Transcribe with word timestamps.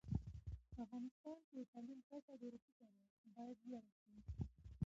په 0.73 0.77
افغانستان 0.85 1.37
کي 1.45 1.51
د 1.57 1.61
تعلیم 1.71 1.99
کچه 2.09 2.33
ډيره 2.41 2.57
ټیټه 2.63 2.85
ده، 2.97 3.29
بايد 3.35 3.57
لوړه 3.71 3.91
شي 4.01 4.15